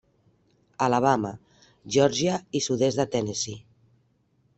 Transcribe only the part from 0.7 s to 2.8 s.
Alabama, Geòrgia i